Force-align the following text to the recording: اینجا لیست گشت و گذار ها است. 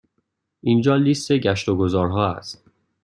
اینجا 0.61 0.95
لیست 0.95 1.31
گشت 1.31 1.69
و 1.69 1.75
گذار 1.75 2.07
ها 2.07 2.33
است. 2.33 2.63